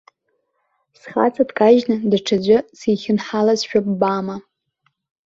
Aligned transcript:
Схаҵа 0.99 1.43
дкажьны, 1.49 1.95
даҽаӡәы 2.11 2.57
сихьынҳалазшәа 2.79 3.79
ббама! 3.85 4.35